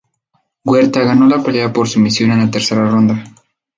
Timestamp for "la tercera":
2.39-2.89